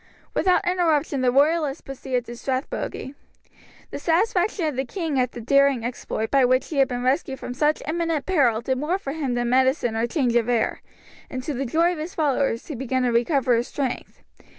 [0.33, 3.13] Without interruption the royalists proceeded to Strathbogie.
[3.91, 7.39] The satisfaction of the king at the daring exploit by which he had been rescued
[7.39, 10.81] from such imminent peril did more for him than medicine or change of air,
[11.29, 14.23] and to the joy of his followers he began to recover his strength.